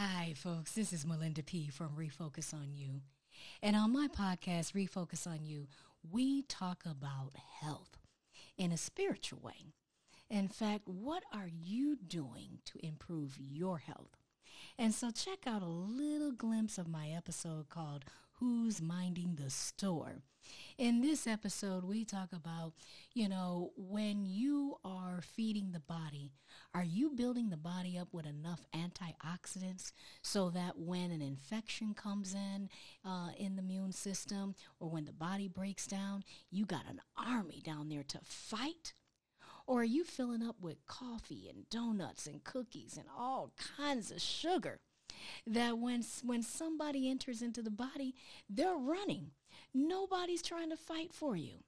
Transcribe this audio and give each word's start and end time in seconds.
Hi, 0.00 0.32
folks. 0.36 0.74
This 0.74 0.92
is 0.92 1.04
Melinda 1.04 1.42
P. 1.42 1.66
from 1.66 1.96
Refocus 1.98 2.54
on 2.54 2.68
You. 2.72 3.00
And 3.60 3.74
on 3.74 3.92
my 3.92 4.06
podcast, 4.06 4.72
Refocus 4.72 5.26
on 5.26 5.44
You, 5.44 5.66
we 6.08 6.42
talk 6.42 6.84
about 6.86 7.32
health 7.60 7.98
in 8.56 8.70
a 8.70 8.76
spiritual 8.76 9.40
way. 9.42 9.74
In 10.30 10.46
fact, 10.46 10.86
what 10.86 11.24
are 11.32 11.50
you 11.52 11.96
doing 11.96 12.60
to 12.66 12.86
improve 12.86 13.38
your 13.40 13.78
health? 13.78 14.27
And 14.80 14.94
so 14.94 15.10
check 15.10 15.44
out 15.44 15.62
a 15.62 15.66
little 15.66 16.30
glimpse 16.30 16.78
of 16.78 16.86
my 16.86 17.08
episode 17.08 17.68
called 17.68 18.04
Who's 18.38 18.80
Minding 18.80 19.34
the 19.34 19.50
Store? 19.50 20.22
In 20.78 21.00
this 21.00 21.26
episode, 21.26 21.82
we 21.84 22.04
talk 22.04 22.28
about, 22.32 22.74
you 23.12 23.28
know, 23.28 23.72
when 23.76 24.24
you 24.24 24.76
are 24.84 25.20
feeding 25.20 25.72
the 25.72 25.80
body, 25.80 26.30
are 26.72 26.84
you 26.84 27.10
building 27.10 27.50
the 27.50 27.56
body 27.56 27.98
up 27.98 28.14
with 28.14 28.24
enough 28.24 28.64
antioxidants 28.72 29.90
so 30.22 30.48
that 30.50 30.78
when 30.78 31.10
an 31.10 31.22
infection 31.22 31.92
comes 31.92 32.32
in 32.32 32.68
uh, 33.04 33.30
in 33.36 33.56
the 33.56 33.62
immune 33.62 33.90
system 33.90 34.54
or 34.78 34.88
when 34.88 35.06
the 35.06 35.12
body 35.12 35.48
breaks 35.48 35.88
down, 35.88 36.22
you 36.52 36.64
got 36.64 36.86
an 36.88 37.00
army 37.16 37.60
down 37.64 37.88
there 37.88 38.04
to 38.04 38.20
fight? 38.22 38.92
Or 39.68 39.82
are 39.82 39.84
you 39.84 40.02
filling 40.02 40.42
up 40.42 40.56
with 40.62 40.86
coffee 40.86 41.46
and 41.46 41.68
donuts 41.68 42.26
and 42.26 42.42
cookies 42.42 42.96
and 42.96 43.04
all 43.16 43.52
kinds 43.76 44.10
of 44.10 44.18
sugar? 44.18 44.80
That 45.46 45.78
when 45.78 46.02
when 46.24 46.42
somebody 46.42 47.10
enters 47.10 47.42
into 47.42 47.60
the 47.60 47.70
body, 47.70 48.14
they're 48.48 48.78
running. 48.78 49.32
Nobody's 49.74 50.40
trying 50.40 50.70
to 50.70 50.76
fight 50.76 51.12
for 51.12 51.36
you. 51.36 51.64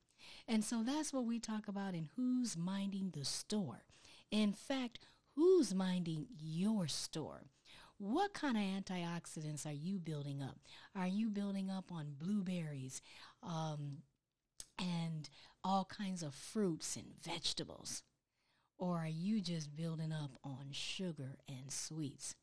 And 0.48 0.64
so 0.64 0.82
that's 0.82 1.12
what 1.12 1.26
we 1.26 1.38
talk 1.38 1.68
about 1.68 1.94
in 1.94 2.08
who's 2.16 2.56
minding 2.56 3.10
the 3.10 3.24
store. 3.24 3.84
In 4.30 4.54
fact, 4.54 5.00
who's 5.36 5.74
minding 5.74 6.26
your 6.40 6.88
store? 6.88 7.50
What 7.98 8.32
kind 8.32 8.56
of 8.56 8.62
antioxidants 8.62 9.66
are 9.66 9.74
you 9.74 9.98
building 9.98 10.42
up? 10.42 10.58
Are 10.96 11.06
you 11.06 11.28
building 11.28 11.70
up 11.70 11.92
on 11.92 12.14
blueberries 12.18 13.02
um, 13.42 13.98
all 15.70 15.84
kinds 15.84 16.24
of 16.24 16.34
fruits 16.34 16.96
and 16.96 17.06
vegetables? 17.22 18.02
Or 18.76 18.96
are 18.98 19.06
you 19.06 19.40
just 19.40 19.76
building 19.76 20.12
up 20.12 20.32
on 20.42 20.70
sugar 20.72 21.36
and 21.48 21.70
sweets? 21.70 22.34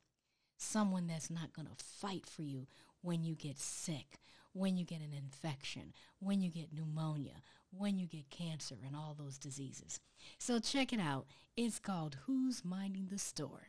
Someone 0.55 1.07
that's 1.07 1.29
not 1.29 1.51
going 1.51 1.67
to 1.67 1.83
fight 1.83 2.25
for 2.25 2.43
you 2.43 2.67
when 3.01 3.25
you 3.25 3.35
get 3.35 3.59
sick, 3.59 4.19
when 4.53 4.77
you 4.77 4.85
get 4.85 5.01
an 5.01 5.13
infection, 5.13 5.93
when 6.19 6.39
you 6.41 6.49
get 6.49 6.71
pneumonia, 6.73 7.41
when 7.69 7.99
you 7.99 8.07
get 8.07 8.29
cancer 8.29 8.77
and 8.85 8.95
all 8.95 9.13
those 9.13 9.37
diseases. 9.37 9.99
So 10.37 10.59
check 10.59 10.93
it 10.93 10.99
out. 11.01 11.25
It's 11.57 11.79
called 11.79 12.15
Who's 12.27 12.63
Minding 12.63 13.09
the 13.11 13.19
Store? 13.19 13.67